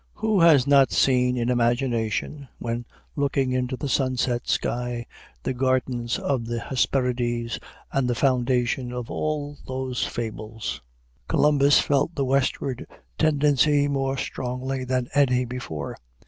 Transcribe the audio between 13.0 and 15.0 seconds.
tendency more strongly